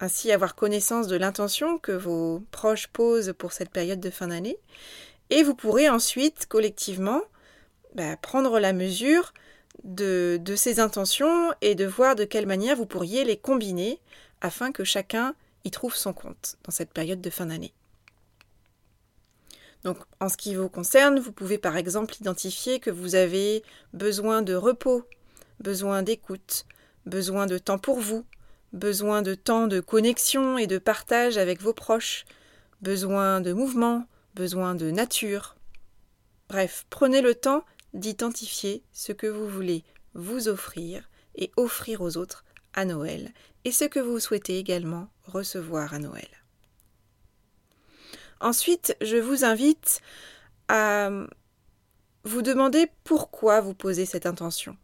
ainsi 0.00 0.32
avoir 0.32 0.54
connaissance 0.54 1.06
de 1.06 1.16
l'intention 1.16 1.78
que 1.78 1.92
vos 1.92 2.42
proches 2.50 2.88
posent 2.88 3.32
pour 3.38 3.52
cette 3.52 3.70
période 3.70 4.00
de 4.00 4.10
fin 4.10 4.28
d'année. 4.28 4.58
Et 5.30 5.42
vous 5.42 5.54
pourrez 5.54 5.88
ensuite, 5.88 6.46
collectivement, 6.46 7.22
bah, 7.94 8.16
prendre 8.16 8.58
la 8.58 8.72
mesure 8.72 9.32
de, 9.84 10.38
de 10.42 10.56
ces 10.56 10.80
intentions 10.80 11.52
et 11.60 11.74
de 11.74 11.86
voir 11.86 12.16
de 12.16 12.24
quelle 12.24 12.46
manière 12.46 12.76
vous 12.76 12.86
pourriez 12.86 13.24
les 13.24 13.36
combiner 13.36 14.00
afin 14.40 14.72
que 14.72 14.84
chacun 14.84 15.34
trouve 15.70 15.94
son 15.94 16.12
compte 16.12 16.56
dans 16.64 16.72
cette 16.72 16.92
période 16.92 17.20
de 17.20 17.30
fin 17.30 17.46
d'année. 17.46 17.72
Donc, 19.84 19.98
en 20.20 20.28
ce 20.28 20.36
qui 20.36 20.54
vous 20.54 20.68
concerne, 20.68 21.18
vous 21.18 21.32
pouvez 21.32 21.58
par 21.58 21.76
exemple 21.76 22.14
identifier 22.20 22.78
que 22.78 22.90
vous 22.90 23.14
avez 23.14 23.62
besoin 23.92 24.42
de 24.42 24.54
repos, 24.54 25.04
besoin 25.60 26.02
d'écoute, 26.02 26.66
besoin 27.06 27.46
de 27.46 27.58
temps 27.58 27.78
pour 27.78 27.98
vous, 27.98 28.24
besoin 28.72 29.22
de 29.22 29.34
temps 29.34 29.66
de 29.66 29.80
connexion 29.80 30.56
et 30.56 30.66
de 30.66 30.78
partage 30.78 31.36
avec 31.36 31.60
vos 31.60 31.72
proches, 31.72 32.24
besoin 32.80 33.40
de 33.40 33.52
mouvement, 33.52 34.06
besoin 34.34 34.74
de 34.74 34.90
nature. 34.90 35.56
Bref, 36.48 36.86
prenez 36.90 37.20
le 37.20 37.34
temps 37.34 37.64
d'identifier 37.92 38.82
ce 38.92 39.12
que 39.12 39.26
vous 39.26 39.48
voulez 39.48 39.84
vous 40.14 40.48
offrir 40.48 41.08
et 41.34 41.50
offrir 41.56 42.02
aux 42.02 42.16
autres 42.16 42.44
à 42.74 42.84
Noël 42.84 43.32
et 43.64 43.72
ce 43.72 43.84
que 43.84 44.00
vous 44.00 44.18
souhaitez 44.18 44.58
également 44.58 45.08
recevoir 45.24 45.94
à 45.94 45.98
Noël. 45.98 46.28
Ensuite, 48.40 48.96
je 49.00 49.16
vous 49.16 49.44
invite 49.44 50.00
à 50.68 51.10
vous 52.24 52.42
demander 52.42 52.88
pourquoi 53.04 53.60
vous 53.60 53.74
posez 53.74 54.06
cette 54.06 54.26
intention 54.26 54.76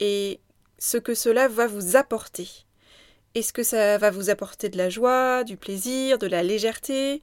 et 0.00 0.40
ce 0.78 0.96
que 0.96 1.14
cela 1.14 1.48
va 1.48 1.66
vous 1.66 1.96
apporter. 1.96 2.48
Est-ce 3.34 3.52
que 3.52 3.62
ça 3.62 3.98
va 3.98 4.10
vous 4.10 4.30
apporter 4.30 4.68
de 4.70 4.78
la 4.78 4.88
joie, 4.88 5.44
du 5.44 5.56
plaisir, 5.56 6.18
de 6.18 6.26
la 6.26 6.42
légèreté, 6.42 7.22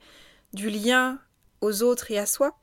du 0.53 0.69
lien 0.69 1.19
aux 1.62 1.81
autres 1.81 2.12
et 2.12 2.19
à 2.19 2.27
soi? 2.27 2.55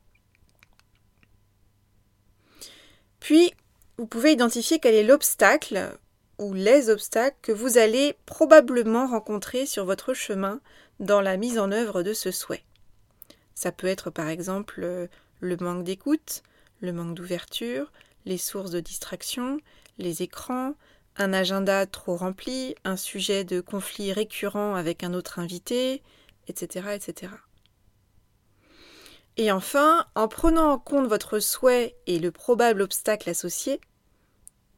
Puis, 3.19 3.53
vous 3.97 4.07
pouvez 4.07 4.31
identifier 4.31 4.79
quel 4.79 4.95
est 4.95 5.03
l'obstacle 5.03 5.97
ou 6.41 6.55
les 6.55 6.89
obstacles 6.89 7.37
que 7.43 7.51
vous 7.51 7.77
allez 7.77 8.17
probablement 8.25 9.05
rencontrer 9.05 9.67
sur 9.67 9.85
votre 9.85 10.15
chemin 10.15 10.59
dans 10.99 11.21
la 11.21 11.37
mise 11.37 11.59
en 11.59 11.71
œuvre 11.71 12.01
de 12.01 12.13
ce 12.13 12.31
souhait. 12.31 12.63
Ça 13.53 13.71
peut 13.71 13.85
être 13.85 14.09
par 14.09 14.27
exemple 14.27 14.81
euh, 14.83 15.07
le 15.39 15.55
manque 15.57 15.83
d'écoute, 15.83 16.41
le 16.81 16.93
manque 16.93 17.13
d'ouverture, 17.13 17.91
les 18.25 18.39
sources 18.39 18.71
de 18.71 18.79
distraction, 18.79 19.59
les 19.99 20.23
écrans, 20.23 20.73
un 21.15 21.31
agenda 21.31 21.85
trop 21.85 22.15
rempli, 22.15 22.73
un 22.85 22.97
sujet 22.97 23.43
de 23.43 23.61
conflit 23.61 24.11
récurrent 24.11 24.73
avec 24.73 25.03
un 25.03 25.13
autre 25.13 25.37
invité, 25.37 26.01
etc., 26.47 26.87
etc. 26.95 27.33
Et 29.37 29.51
enfin, 29.51 30.07
en 30.15 30.27
prenant 30.27 30.71
en 30.71 30.79
compte 30.79 31.07
votre 31.07 31.39
souhait 31.39 31.95
et 32.07 32.17
le 32.17 32.31
probable 32.31 32.81
obstacle 32.81 33.29
associé, 33.29 33.79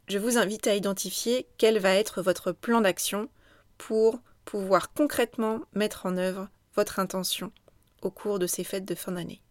je 0.08 0.18
vous 0.18 0.38
invite 0.38 0.68
à 0.68 0.76
identifier 0.76 1.48
quel 1.58 1.80
va 1.80 1.96
être 1.96 2.22
votre 2.22 2.52
plan 2.52 2.82
d'action 2.82 3.30
pour 3.78 4.20
pouvoir 4.46 4.94
concrètement 4.94 5.62
mettre 5.74 6.06
en 6.06 6.18
œuvre 6.18 6.50
votre 6.76 7.00
intention 7.00 7.52
au 8.02 8.12
cours 8.12 8.40
de 8.40 8.48
ces 8.48 8.64
fêtes 8.64 8.86
de 8.86 8.96
fin 8.96 9.14
d'année. 9.14 9.42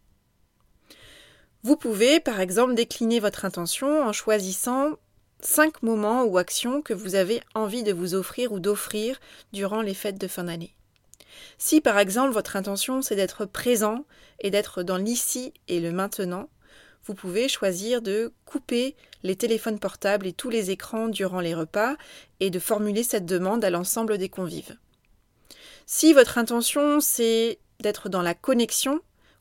Vous 1.63 1.77
pouvez, 1.77 2.21
par 2.21 2.41
exemple, 2.41 2.75
décliner 2.75 3.21
votre 3.21 3.45
intention 3.45 4.03
en 4.03 4.13
choisissant 4.13 4.97
cinq 5.41 5.83
moments 5.83 6.25
ou 6.25 6.39
actions 6.39 6.83
que 6.83 6.95
vous 6.95 7.15
avez 7.15 7.41
envie 7.55 7.83
de 7.83 7.93
vous 7.93 8.15
offrir 8.15 8.53
ou 8.53 8.61
d'offrir 8.61 9.21
durant 9.53 9.81
les 9.83 9.95
fêtes 9.95 10.19
de 10.19 10.29
fin 10.29 10.45
d'année. 10.45 10.75
Si 11.59 11.81
par 11.81 11.99
exemple 11.99 12.33
votre 12.33 12.57
intention 12.57 13.03
c'est 13.03 13.17
d'être 13.17 13.45
présent 13.45 14.05
et 14.41 14.51
d'être 14.51 14.83
dans 14.83 14.97
l'ici 14.97 15.53
et 15.69 15.81
le 15.81 15.93
maintenant, 15.93 16.49
vous 17.07 17.15
pouvez 17.15 17.49
choisir 17.49 18.03
de 18.03 18.33
couper 18.45 18.95
les 19.23 19.37
téléphones 19.37 19.79
portables 19.79 20.27
et 20.27 20.33
tous 20.33 20.51
les 20.51 20.71
écrans 20.71 21.09
durant 21.09 21.41
les 21.41 21.55
repas 21.55 21.97
et 22.41 22.51
de 22.51 22.59
formuler 22.59 23.03
cette 23.03 23.27
demande 23.27 23.65
à 23.65 23.71
l'ensemble 23.71 24.19
des 24.19 24.29
convives. 24.29 24.77
Si 25.87 26.13
votre 26.13 26.39
intention 26.39 27.01
c'est 27.01 27.59
d'être 27.81 28.09
dans 28.09 28.23
la 28.23 28.35
connexion 28.35 29.01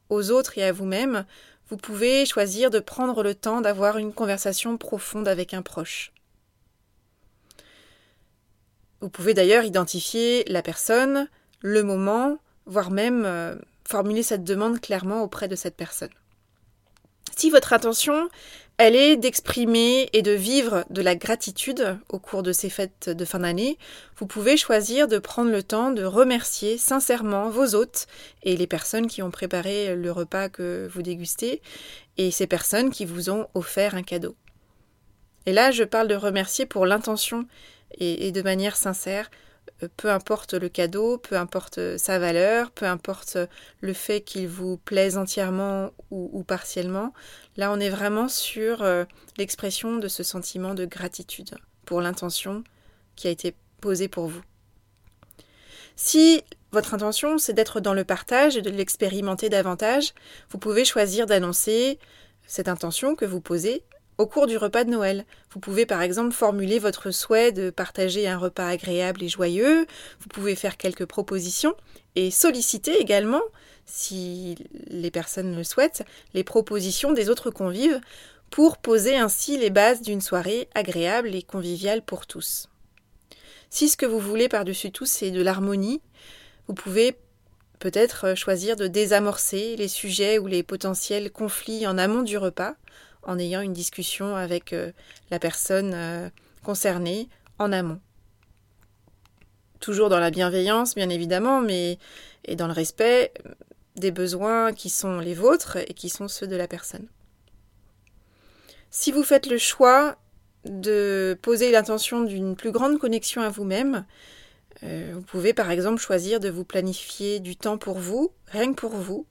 aux 0.09 0.31
autres 0.31 0.57
et 0.57 0.63
à 0.63 0.71
vous-même, 0.71 1.25
vous 1.69 1.77
pouvez 1.77 2.25
choisir 2.25 2.69
de 2.69 2.79
prendre 2.79 3.23
le 3.23 3.33
temps 3.33 3.61
d'avoir 3.61 3.97
une 3.97 4.13
conversation 4.13 4.77
profonde 4.77 5.27
avec 5.27 5.53
un 5.53 5.61
proche. 5.61 6.11
Vous 8.99 9.09
pouvez 9.09 9.33
d'ailleurs 9.33 9.63
identifier 9.63 10.43
la 10.47 10.61
personne, 10.61 11.29
le 11.61 11.83
moment, 11.83 12.37
voire 12.65 12.91
même 12.91 13.23
euh, 13.25 13.55
formuler 13.87 14.21
cette 14.21 14.43
demande 14.43 14.79
clairement 14.79 15.23
auprès 15.23 15.47
de 15.47 15.55
cette 15.55 15.75
personne. 15.75 16.11
Si 17.41 17.49
votre 17.49 17.73
intention, 17.73 18.29
elle 18.77 18.95
est 18.95 19.15
d'exprimer 19.15 20.11
et 20.13 20.21
de 20.21 20.29
vivre 20.29 20.85
de 20.91 21.01
la 21.01 21.15
gratitude 21.15 21.97
au 22.07 22.19
cours 22.19 22.43
de 22.43 22.51
ces 22.51 22.69
fêtes 22.69 23.09
de 23.09 23.25
fin 23.25 23.39
d'année, 23.39 23.79
vous 24.17 24.27
pouvez 24.27 24.57
choisir 24.57 25.07
de 25.07 25.17
prendre 25.17 25.49
le 25.49 25.63
temps 25.63 25.89
de 25.89 26.03
remercier 26.03 26.77
sincèrement 26.77 27.49
vos 27.49 27.73
hôtes 27.73 28.05
et 28.43 28.55
les 28.55 28.67
personnes 28.67 29.07
qui 29.07 29.23
ont 29.23 29.31
préparé 29.31 29.95
le 29.95 30.11
repas 30.11 30.49
que 30.49 30.87
vous 30.93 31.01
dégustez 31.01 31.63
et 32.19 32.29
ces 32.29 32.45
personnes 32.45 32.91
qui 32.91 33.05
vous 33.05 33.31
ont 33.31 33.47
offert 33.55 33.95
un 33.95 34.03
cadeau. 34.03 34.35
Et 35.47 35.51
là, 35.51 35.71
je 35.71 35.83
parle 35.83 36.09
de 36.09 36.13
remercier 36.13 36.67
pour 36.67 36.85
l'intention 36.85 37.47
et, 37.97 38.31
de 38.31 38.41
manière 38.43 38.75
sincère, 38.75 39.31
peu 39.87 40.09
importe 40.09 40.53
le 40.53 40.69
cadeau, 40.69 41.17
peu 41.17 41.35
importe 41.35 41.77
euh, 41.77 41.97
sa 41.97 42.19
valeur, 42.19 42.71
peu 42.71 42.85
importe 42.85 43.35
euh, 43.35 43.47
le 43.79 43.93
fait 43.93 44.21
qu'il 44.21 44.47
vous 44.47 44.77
plaise 44.77 45.17
entièrement 45.17 45.91
ou, 46.09 46.43
partiellement. 46.43 47.13
Là, 47.57 47.71
on 47.71 47.79
est 47.79 47.89
vraiment 47.89 48.27
sur 48.27 48.85
l'expression 49.37 49.97
de 49.97 50.07
ce 50.07 50.23
sentiment 50.23 50.73
de 50.73 50.85
gratitude 50.85 51.55
pour 51.85 52.01
l'intention 52.01 52.63
qui 53.15 53.27
a 53.27 53.31
été 53.31 53.55
posée 53.79 54.07
pour 54.07 54.27
vous. 54.27 54.41
Si 55.95 56.43
votre 56.71 56.93
intention, 56.93 57.37
c'est 57.37 57.53
d'être 57.53 57.79
dans 57.79 57.93
le 57.93 58.03
partage 58.03 58.57
et 58.57 58.61
de 58.61 58.69
l'expérimenter 58.69 59.49
davantage, 59.49 60.13
vous 60.49 60.57
pouvez 60.57 60.85
choisir 60.85 61.25
d'annoncer 61.25 61.99
cette 62.47 62.67
intention 62.67 63.15
que 63.15 63.25
vous 63.25 63.41
posez 63.41 63.83
au 64.21 64.27
cours 64.27 64.45
du 64.45 64.55
repas 64.55 64.83
de 64.83 64.91
Noël. 64.91 65.25
Vous 65.51 65.59
pouvez 65.59 65.87
par 65.87 66.01
exemple 66.03 66.33
formuler 66.33 66.77
votre 66.77 67.09
souhait 67.09 67.51
de 67.51 67.71
partager 67.71 68.27
un 68.27 68.37
repas 68.37 68.67
agréable 68.67 69.23
et 69.23 69.29
joyeux, 69.29 69.87
vous 70.19 70.27
pouvez 70.29 70.55
faire 70.55 70.77
quelques 70.77 71.05
propositions 71.05 71.73
et 72.15 72.29
solliciter 72.29 72.99
également, 72.99 73.41
si 73.85 74.55
les 74.87 75.09
personnes 75.09 75.55
le 75.55 75.63
souhaitent, 75.63 76.03
les 76.35 76.43
propositions 76.43 77.13
des 77.13 77.29
autres 77.29 77.49
convives 77.49 77.99
pour 78.51 78.77
poser 78.77 79.17
ainsi 79.17 79.57
les 79.57 79.71
bases 79.71 80.01
d'une 80.01 80.21
soirée 80.21 80.69
agréable 80.75 81.33
et 81.33 81.41
conviviale 81.41 82.03
pour 82.03 82.27
tous. 82.27 82.67
Si 83.71 83.89
ce 83.89 83.97
que 83.97 84.05
vous 84.05 84.19
voulez 84.19 84.49
par-dessus 84.49 84.91
tout 84.91 85.07
c'est 85.07 85.31
de 85.31 85.41
l'harmonie, 85.41 85.99
vous 86.67 86.75
pouvez 86.75 87.17
peut-être 87.79 88.37
choisir 88.37 88.75
de 88.75 88.85
désamorcer 88.85 89.75
les 89.77 89.87
sujets 89.87 90.37
ou 90.37 90.45
les 90.45 90.61
potentiels 90.61 91.31
conflits 91.31 91.87
en 91.87 91.97
amont 91.97 92.21
du 92.21 92.37
repas 92.37 92.75
en 93.23 93.39
ayant 93.39 93.61
une 93.61 93.73
discussion 93.73 94.35
avec 94.35 94.73
euh, 94.73 94.91
la 95.29 95.39
personne 95.39 95.91
euh, 95.93 96.29
concernée 96.63 97.29
en 97.59 97.71
amont. 97.71 97.99
Toujours 99.79 100.09
dans 100.09 100.19
la 100.19 100.31
bienveillance, 100.31 100.95
bien 100.95 101.09
évidemment, 101.09 101.61
mais 101.61 101.97
et 102.45 102.55
dans 102.55 102.67
le 102.67 102.73
respect 102.73 103.33
des 103.95 104.11
besoins 104.11 104.73
qui 104.73 104.89
sont 104.89 105.19
les 105.19 105.33
vôtres 105.33 105.77
et 105.77 105.93
qui 105.93 106.09
sont 106.09 106.27
ceux 106.27 106.47
de 106.47 106.55
la 106.55 106.67
personne. 106.67 107.07
Si 108.89 109.11
vous 109.11 109.23
faites 109.23 109.47
le 109.47 109.57
choix 109.57 110.17
de 110.65 111.37
poser 111.41 111.71
l'intention 111.71 112.21
d'une 112.21 112.55
plus 112.55 112.71
grande 112.71 112.99
connexion 112.99 113.41
à 113.41 113.49
vous-même, 113.49 114.05
euh, 114.83 115.11
vous 115.13 115.21
pouvez 115.21 115.53
par 115.53 115.71
exemple 115.71 116.01
choisir 116.01 116.39
de 116.39 116.49
vous 116.49 116.65
planifier 116.65 117.39
du 117.39 117.55
temps 117.55 117.77
pour 117.77 117.99
vous, 117.99 118.31
rien 118.47 118.73
que 118.73 118.79
pour 118.79 118.91
vous, 118.91 119.25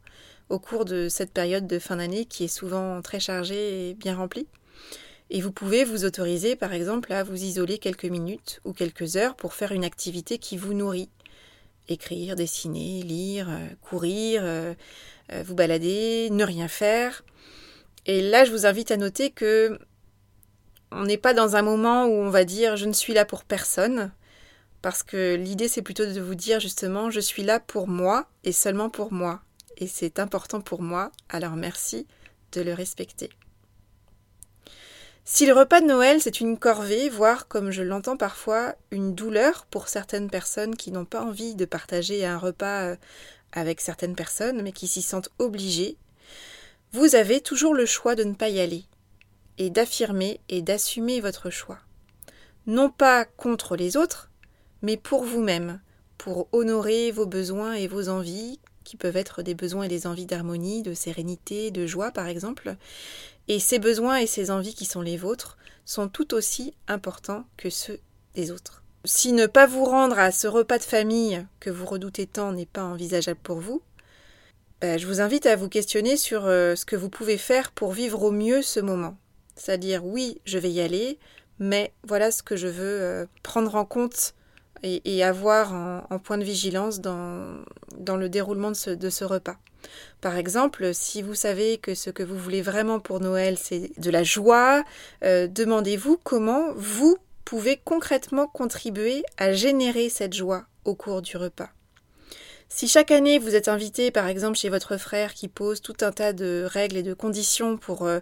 au 0.50 0.58
cours 0.58 0.84
de 0.84 1.08
cette 1.08 1.32
période 1.32 1.66
de 1.66 1.78
fin 1.78 1.96
d'année 1.96 2.26
qui 2.26 2.44
est 2.44 2.48
souvent 2.48 3.00
très 3.00 3.20
chargée 3.20 3.90
et 3.90 3.94
bien 3.94 4.16
remplie. 4.16 4.48
Et 5.30 5.40
vous 5.40 5.52
pouvez 5.52 5.84
vous 5.84 6.04
autoriser 6.04 6.56
par 6.56 6.72
exemple 6.72 7.12
à 7.12 7.22
vous 7.22 7.40
isoler 7.42 7.78
quelques 7.78 8.04
minutes 8.04 8.60
ou 8.64 8.72
quelques 8.72 9.16
heures 9.16 9.36
pour 9.36 9.54
faire 9.54 9.70
une 9.72 9.84
activité 9.84 10.38
qui 10.38 10.56
vous 10.56 10.74
nourrit. 10.74 11.08
Écrire, 11.88 12.34
dessiner, 12.34 13.02
lire, 13.02 13.48
euh, 13.48 13.66
courir, 13.80 14.42
euh, 14.44 14.74
euh, 15.32 15.42
vous 15.46 15.54
balader, 15.54 16.28
ne 16.30 16.44
rien 16.44 16.68
faire. 16.68 17.22
Et 18.06 18.20
là, 18.20 18.44
je 18.44 18.50
vous 18.50 18.66
invite 18.66 18.90
à 18.90 18.96
noter 18.96 19.30
que 19.30 19.78
on 20.92 21.04
n'est 21.04 21.16
pas 21.16 21.34
dans 21.34 21.54
un 21.54 21.62
moment 21.62 22.06
où 22.06 22.12
on 22.12 22.30
va 22.30 22.44
dire 22.44 22.76
je 22.76 22.86
ne 22.86 22.92
suis 22.92 23.12
là 23.12 23.24
pour 23.24 23.44
personne, 23.44 24.10
parce 24.82 25.04
que 25.04 25.36
l'idée 25.36 25.68
c'est 25.68 25.82
plutôt 25.82 26.06
de 26.06 26.20
vous 26.20 26.34
dire 26.34 26.58
justement 26.58 27.10
je 27.10 27.20
suis 27.20 27.44
là 27.44 27.60
pour 27.60 27.86
moi 27.86 28.28
et 28.42 28.50
seulement 28.50 28.90
pour 28.90 29.12
moi 29.12 29.40
et 29.80 29.86
c'est 29.86 30.18
important 30.18 30.60
pour 30.60 30.82
moi, 30.82 31.10
alors 31.28 31.56
merci 31.56 32.06
de 32.52 32.60
le 32.60 32.74
respecter. 32.74 33.30
Si 35.24 35.46
le 35.46 35.52
repas 35.52 35.80
de 35.80 35.86
Noël 35.86 36.20
c'est 36.20 36.40
une 36.40 36.58
corvée, 36.58 37.08
voire 37.08 37.48
comme 37.48 37.70
je 37.70 37.82
l'entends 37.82 38.16
parfois, 38.16 38.74
une 38.90 39.14
douleur 39.14 39.66
pour 39.66 39.88
certaines 39.88 40.30
personnes 40.30 40.76
qui 40.76 40.92
n'ont 40.92 41.04
pas 41.04 41.22
envie 41.22 41.54
de 41.54 41.64
partager 41.64 42.24
un 42.24 42.38
repas 42.38 42.82
euh, 42.82 42.96
avec 43.52 43.80
certaines 43.80 44.16
personnes, 44.16 44.62
mais 44.62 44.72
qui 44.72 44.86
s'y 44.86 45.02
sentent 45.02 45.30
obligées, 45.38 45.96
vous 46.92 47.14
avez 47.14 47.40
toujours 47.40 47.74
le 47.74 47.86
choix 47.86 48.14
de 48.14 48.24
ne 48.24 48.34
pas 48.34 48.48
y 48.48 48.60
aller, 48.60 48.84
et 49.58 49.70
d'affirmer 49.70 50.40
et 50.48 50.62
d'assumer 50.62 51.20
votre 51.20 51.50
choix. 51.50 51.78
Non 52.66 52.90
pas 52.90 53.24
contre 53.24 53.76
les 53.76 53.96
autres, 53.96 54.30
mais 54.82 54.96
pour 54.96 55.24
vous-même, 55.24 55.80
pour 56.18 56.48
honorer 56.52 57.12
vos 57.12 57.26
besoins 57.26 57.74
et 57.74 57.86
vos 57.86 58.08
envies, 58.08 58.58
qui 58.90 58.96
peuvent 58.96 59.16
être 59.16 59.42
des 59.42 59.54
besoins 59.54 59.84
et 59.84 59.88
des 59.88 60.08
envies 60.08 60.26
d'harmonie, 60.26 60.82
de 60.82 60.94
sérénité, 60.94 61.70
de 61.70 61.86
joie 61.86 62.10
par 62.10 62.26
exemple. 62.26 62.74
Et 63.46 63.60
ces 63.60 63.78
besoins 63.78 64.16
et 64.16 64.26
ces 64.26 64.50
envies 64.50 64.74
qui 64.74 64.84
sont 64.84 65.00
les 65.00 65.16
vôtres 65.16 65.58
sont 65.84 66.08
tout 66.08 66.34
aussi 66.34 66.74
importants 66.88 67.44
que 67.56 67.70
ceux 67.70 68.00
des 68.34 68.50
autres. 68.50 68.82
Si 69.04 69.30
ne 69.32 69.46
pas 69.46 69.68
vous 69.68 69.84
rendre 69.84 70.18
à 70.18 70.32
ce 70.32 70.48
repas 70.48 70.78
de 70.78 70.82
famille 70.82 71.46
que 71.60 71.70
vous 71.70 71.86
redoutez 71.86 72.26
tant 72.26 72.52
n'est 72.52 72.66
pas 72.66 72.82
envisageable 72.82 73.38
pour 73.40 73.60
vous, 73.60 73.80
ben, 74.80 74.98
je 74.98 75.06
vous 75.06 75.20
invite 75.20 75.46
à 75.46 75.54
vous 75.54 75.68
questionner 75.68 76.16
sur 76.16 76.46
euh, 76.46 76.74
ce 76.74 76.84
que 76.84 76.96
vous 76.96 77.10
pouvez 77.10 77.38
faire 77.38 77.70
pour 77.70 77.92
vivre 77.92 78.24
au 78.24 78.32
mieux 78.32 78.60
ce 78.60 78.80
moment. 78.80 79.16
C'est-à-dire 79.54 80.04
oui, 80.04 80.40
je 80.44 80.58
vais 80.58 80.70
y 80.72 80.80
aller, 80.80 81.20
mais 81.60 81.92
voilà 82.02 82.32
ce 82.32 82.42
que 82.42 82.56
je 82.56 82.66
veux 82.66 83.00
euh, 83.00 83.26
prendre 83.44 83.76
en 83.76 83.84
compte 83.84 84.34
et, 84.82 85.22
avoir 85.24 85.74
en, 85.74 86.18
point 86.18 86.38
de 86.38 86.44
vigilance 86.44 87.00
dans, 87.00 87.64
le 88.16 88.28
déroulement 88.28 88.70
de 88.70 89.10
ce, 89.10 89.24
repas. 89.24 89.56
Par 90.20 90.36
exemple, 90.36 90.92
si 90.92 91.22
vous 91.22 91.34
savez 91.34 91.78
que 91.78 91.94
ce 91.94 92.10
que 92.10 92.22
vous 92.22 92.36
voulez 92.36 92.62
vraiment 92.62 93.00
pour 93.00 93.20
Noël, 93.20 93.56
c'est 93.58 93.90
de 93.98 94.10
la 94.10 94.22
joie, 94.22 94.84
euh, 95.24 95.46
demandez-vous 95.46 96.18
comment 96.22 96.72
vous 96.74 97.18
pouvez 97.44 97.80
concrètement 97.82 98.46
contribuer 98.46 99.24
à 99.36 99.52
générer 99.52 100.08
cette 100.08 100.34
joie 100.34 100.64
au 100.84 100.94
cours 100.94 101.22
du 101.22 101.36
repas. 101.36 101.70
Si 102.72 102.86
chaque 102.86 103.10
année 103.10 103.40
vous 103.40 103.56
êtes 103.56 103.66
invité 103.66 104.12
par 104.12 104.28
exemple 104.28 104.56
chez 104.56 104.68
votre 104.68 104.96
frère 104.96 105.34
qui 105.34 105.48
pose 105.48 105.80
tout 105.80 105.96
un 106.02 106.12
tas 106.12 106.32
de 106.32 106.64
règles 106.64 106.98
et 106.98 107.02
de 107.02 107.14
conditions 107.14 107.76
pour 107.76 108.06
euh, 108.06 108.20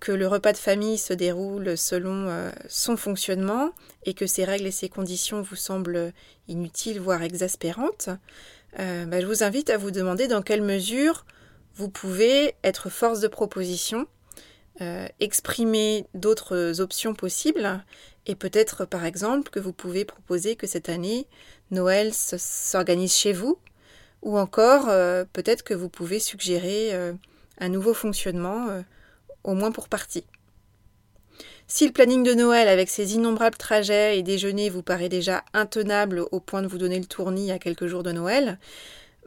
que 0.00 0.12
le 0.12 0.26
repas 0.26 0.52
de 0.52 0.58
famille 0.58 0.96
se 0.96 1.12
déroule 1.12 1.76
selon 1.76 2.28
euh, 2.28 2.50
son 2.68 2.96
fonctionnement 2.96 3.72
et 4.04 4.14
que 4.14 4.26
ces 4.26 4.44
règles 4.44 4.66
et 4.66 4.70
ces 4.70 4.88
conditions 4.88 5.42
vous 5.42 5.56
semblent 5.56 6.12
inutiles, 6.48 7.00
voire 7.00 7.22
exaspérantes, 7.22 8.08
euh, 8.78 9.04
bah, 9.04 9.20
je 9.20 9.26
vous 9.26 9.42
invite 9.42 9.68
à 9.68 9.76
vous 9.76 9.90
demander 9.90 10.28
dans 10.28 10.42
quelle 10.42 10.62
mesure 10.62 11.26
vous 11.74 11.90
pouvez 11.90 12.54
être 12.64 12.88
force 12.88 13.20
de 13.20 13.28
proposition, 13.28 14.06
exprimer 15.20 16.06
d'autres 16.14 16.80
options 16.80 17.14
possibles 17.14 17.82
et 18.26 18.34
peut-être 18.34 18.84
par 18.84 19.06
exemple 19.06 19.50
que 19.50 19.60
vous 19.60 19.72
pouvez 19.72 20.04
proposer 20.04 20.54
que 20.54 20.66
cette 20.66 20.90
année 20.90 21.26
Noël 21.70 22.12
s'organise 22.14 23.14
chez 23.14 23.32
vous 23.32 23.58
ou 24.20 24.38
encore 24.38 24.86
peut-être 25.32 25.64
que 25.64 25.72
vous 25.74 25.88
pouvez 25.88 26.18
suggérer 26.18 26.92
un 27.58 27.68
nouveau 27.68 27.94
fonctionnement 27.94 28.82
au 29.46 29.54
moins 29.54 29.72
pour 29.72 29.88
partie. 29.88 30.24
Si 31.68 31.86
le 31.86 31.92
planning 31.92 32.22
de 32.22 32.34
Noël 32.34 32.68
avec 32.68 32.88
ses 32.88 33.14
innombrables 33.14 33.56
trajets 33.56 34.18
et 34.18 34.22
déjeuners 34.22 34.70
vous 34.70 34.82
paraît 34.82 35.08
déjà 35.08 35.44
intenable 35.52 36.24
au 36.30 36.38
point 36.38 36.62
de 36.62 36.68
vous 36.68 36.78
donner 36.78 36.98
le 36.98 37.06
tournis 37.06 37.50
à 37.50 37.58
quelques 37.58 37.86
jours 37.86 38.04
de 38.04 38.12
Noël, 38.12 38.58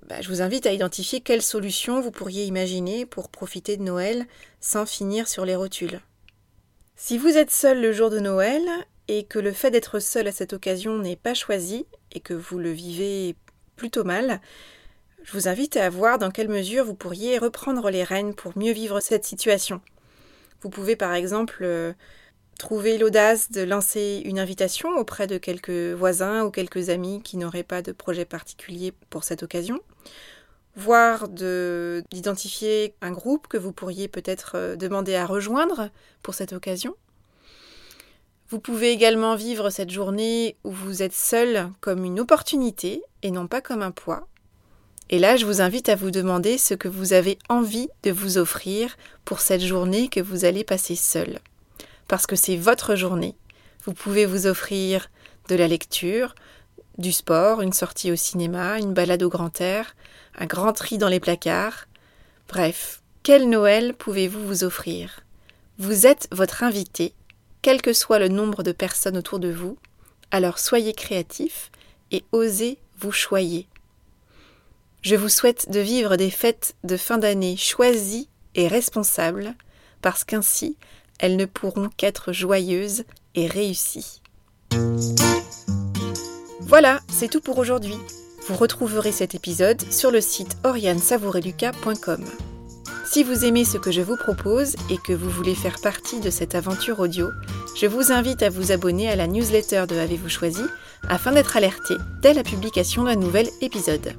bah, 0.08 0.22
je 0.22 0.30
vous 0.30 0.42
invite 0.42 0.66
à 0.66 0.72
identifier 0.72 1.20
quelles 1.20 1.42
solutions 1.42 2.00
vous 2.00 2.12
pourriez 2.12 2.46
imaginer 2.46 3.06
pour 3.06 3.30
profiter 3.30 3.76
de 3.76 3.84
Noël 3.84 4.26
sans 4.62 4.86
finir 4.86 5.28
sur 5.28 5.44
les 5.44 5.56
rotules. 5.56 6.00
Si 6.96 7.18
vous 7.18 7.38
êtes 7.38 7.52
seul 7.52 7.82
le 7.82 7.92
jour 7.92 8.10
de 8.10 8.20
Noël 8.20 8.64
et 9.08 9.24
que 9.24 9.40
le 9.40 9.52
fait 9.52 9.72
d'être 9.72 10.00
seul 10.00 10.28
à 10.28 10.32
cette 10.32 10.54
occasion 10.54 10.98
n'est 10.98 11.16
pas 11.16 11.34
choisi 11.34 11.86
et 12.12 12.22
que 12.22 12.34
vous 12.34 12.58
le 12.58 12.72
vivez 12.72 13.36
plutôt 13.76 14.06
mal, 14.06 14.40
je 15.24 15.34
vous 15.34 15.48
invite 15.48 15.76
à 15.78 15.90
voir 15.90 16.18
dans 16.18 16.32
quelle 16.32 16.50
mesure 16.50 16.86
vous 16.86 16.96
pourriez 16.96 17.38
reprendre 17.38 17.90
les 17.90 18.04
rênes 18.04 18.34
pour 18.34 18.58
mieux 18.58 18.72
vivre 18.72 19.02
cette 19.02 19.26
situation. 19.26 19.82
Vous 20.62 20.70
pouvez 20.70 20.96
par 20.96 21.14
exemple 21.14 21.60
euh, 21.62 21.94
trouver 22.58 22.98
l'audace 22.98 23.52
de 23.52 23.62
lancer 23.62 24.22
une 24.26 24.40
invitation 24.40 24.90
auprès 24.98 25.28
de 25.28 25.38
quelques 25.38 25.94
voisins 25.96 26.44
ou 26.44 26.52
quelques 26.52 26.90
amis 26.90 27.22
qui 27.24 27.38
n'auraient 27.38 27.64
pas 27.64 27.82
de 27.82 27.92
projet 27.92 28.26
particulier 28.26 28.94
pour 29.10 29.24
cette 29.24 29.44
occasion, 29.44 29.80
voire 30.76 31.30
d'identifier 31.30 32.94
un 33.02 33.12
groupe 33.12 33.48
que 33.48 33.58
vous 33.58 33.72
pourriez 33.72 34.08
peut-être 34.08 34.52
euh, 34.56 34.76
demander 34.76 35.16
à 35.16 35.26
rejoindre 35.26 35.90
pour 36.22 36.34
cette 36.34 36.54
occasion. 36.54 36.96
Vous 38.50 38.60
pouvez 38.60 38.92
également 38.92 39.36
vivre 39.36 39.70
cette 39.70 39.92
journée 39.92 40.58
où 40.64 40.72
vous 40.72 41.04
êtes 41.04 41.14
seul 41.14 41.70
comme 41.82 42.04
une 42.04 42.20
opportunité 42.20 43.04
et 43.22 43.30
non 43.30 43.48
pas 43.48 43.62
comme 43.62 43.84
un 43.84 43.92
poids. 43.92 44.28
Et 45.10 45.18
là, 45.18 45.38
je 45.38 45.46
vous 45.46 45.62
invite 45.62 45.90
à 45.90 45.96
vous 45.96 46.12
demander 46.12 46.58
ce 46.58 46.76
que 46.76 46.88
vous 46.88 47.14
avez 47.14 47.40
envie 47.50 47.90
de 48.04 48.12
vous 48.12 48.38
offrir 48.38 48.96
pour 49.26 49.40
cette 49.40 49.62
journée 49.62 50.08
que 50.08 50.20
vous 50.20 50.46
allez 50.46 50.64
passer 50.64 50.96
seul. 50.96 51.40
Parce 52.08 52.28
que 52.28 52.36
c'est 52.36 52.58
votre 52.58 52.96
journée. 52.96 53.36
Vous 53.86 53.94
pouvez 53.94 54.26
vous 54.26 54.46
offrir 54.46 55.10
de 55.48 55.56
la 55.56 55.68
lecture, 55.68 56.36
du 57.00 57.12
sport, 57.12 57.62
une 57.62 57.74
sortie 57.74 58.12
au 58.12 58.16
cinéma, 58.16 58.78
une 58.78 58.94
balade 58.94 59.24
au 59.24 59.30
grand 59.30 59.60
air, 59.62 59.96
un 60.38 60.46
grand 60.46 60.74
tri 60.74 61.00
dans 61.00 61.08
les 61.08 61.20
placards. 61.20 61.88
Bref, 62.48 63.02
quel 63.24 63.50
Noël 63.50 63.96
pouvez-vous 63.96 64.46
vous 64.46 64.64
offrir? 64.64 65.22
Vous 65.80 66.06
êtes 66.06 66.28
votre 66.32 66.64
invité, 66.64 67.14
quel 67.62 67.82
que 67.82 67.94
soit 67.94 68.20
le 68.20 68.28
nombre 68.28 68.64
de 68.64 68.72
personnes 68.72 69.18
autour 69.18 69.40
de 69.40 69.52
vous, 69.52 69.78
alors 70.30 70.60
soyez 70.60 70.94
créatif 70.94 71.72
et 72.12 72.24
osez 72.32 72.78
vous 73.00 73.12
choyer. 73.12 73.68
Je 75.02 75.16
vous 75.16 75.30
souhaite 75.30 75.72
de 75.72 75.80
vivre 75.80 76.18
des 76.18 76.30
fêtes 76.30 76.76
de 76.84 76.98
fin 76.98 77.18
d'année 77.18 77.56
choisies 77.56 78.28
et 78.56 78.68
responsables, 78.68 79.56
parce 80.02 80.24
qu'ainsi 80.24 80.78
elles 81.20 81.36
ne 81.36 81.46
pourront 81.46 81.90
qu'être 81.98 82.32
joyeuses 82.32 83.04
et 83.36 83.48
réussies. 83.48 84.22
Voilà, 86.62 87.02
c'est 87.10 87.30
tout 87.30 87.42
pour 87.42 87.58
aujourd'hui. 87.58 87.98
Vous 88.48 88.56
retrouverez 88.56 89.12
cet 89.12 89.36
épisode 89.36 89.82
sur 89.92 90.12
le 90.12 90.22
site 90.22 90.58
oriansavoureluca.com. 90.64 92.24
Si 93.06 93.24
vous 93.24 93.44
aimez 93.44 93.66
ce 93.66 93.78
que 93.78 93.92
je 93.92 94.02
vous 94.02 94.18
propose 94.18 94.76
et 94.90 94.98
que 94.98 95.14
vous 95.14 95.30
voulez 95.30 95.56
faire 95.56 95.82
partie 95.82 96.20
de 96.20 96.30
cette 96.30 96.56
aventure 96.56 97.00
audio, 97.00 97.30
je 97.80 97.88
vous 97.88 98.12
invite 98.12 98.44
à 98.44 98.50
vous 98.50 98.72
abonner 98.72 99.10
à 99.10 99.16
la 99.16 99.28
newsletter 99.28 99.86
de 99.88 99.98
Avez-vous 99.98 100.30
choisi 100.30 100.62
afin 101.08 101.32
d'être 101.32 101.58
alerté 101.58 101.96
dès 102.22 102.34
la 102.34 102.44
publication 102.44 103.04
d'un 103.04 103.16
nouvel 103.16 103.50
épisode. 103.62 104.14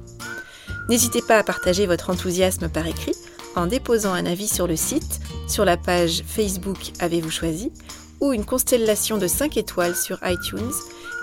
N'hésitez 0.91 1.21
pas 1.21 1.37
à 1.37 1.43
partager 1.43 1.85
votre 1.85 2.09
enthousiasme 2.09 2.67
par 2.67 2.85
écrit 2.85 3.15
en 3.55 3.65
déposant 3.65 4.11
un 4.11 4.25
avis 4.25 4.49
sur 4.49 4.67
le 4.67 4.75
site, 4.75 5.21
sur 5.47 5.63
la 5.63 5.77
page 5.77 6.21
Facebook 6.27 6.91
Avez-vous 6.99 7.31
choisi 7.31 7.71
ou 8.19 8.33
une 8.33 8.43
constellation 8.43 9.17
de 9.17 9.25
5 9.25 9.55
étoiles 9.55 9.95
sur 9.95 10.19
iTunes 10.25 10.73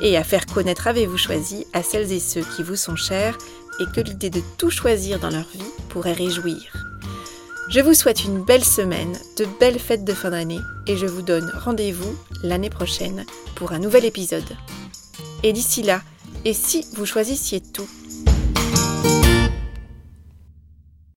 et 0.00 0.16
à 0.16 0.24
faire 0.24 0.46
connaître 0.46 0.86
Avez-vous 0.86 1.18
choisi 1.18 1.66
à 1.74 1.82
celles 1.82 2.10
et 2.12 2.18
ceux 2.18 2.40
qui 2.56 2.62
vous 2.62 2.76
sont 2.76 2.96
chers 2.96 3.36
et 3.78 3.84
que 3.94 4.00
l'idée 4.00 4.30
de 4.30 4.40
tout 4.56 4.70
choisir 4.70 5.20
dans 5.20 5.28
leur 5.28 5.46
vie 5.52 5.60
pourrait 5.90 6.14
réjouir. 6.14 6.72
Je 7.68 7.80
vous 7.80 7.92
souhaite 7.92 8.24
une 8.24 8.42
belle 8.42 8.64
semaine, 8.64 9.18
de 9.36 9.46
belles 9.60 9.78
fêtes 9.78 10.06
de 10.06 10.14
fin 10.14 10.30
d'année 10.30 10.60
et 10.86 10.96
je 10.96 11.04
vous 11.04 11.20
donne 11.20 11.52
rendez-vous 11.62 12.16
l'année 12.42 12.70
prochaine 12.70 13.26
pour 13.54 13.72
un 13.72 13.80
nouvel 13.80 14.06
épisode. 14.06 14.56
Et 15.42 15.52
d'ici 15.52 15.82
là, 15.82 16.00
et 16.46 16.54
si 16.54 16.86
vous 16.94 17.04
choisissiez 17.04 17.60
tout? 17.60 17.86